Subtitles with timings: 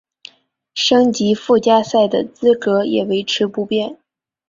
[0.73, 3.99] 升级附加赛的资格也维持不变。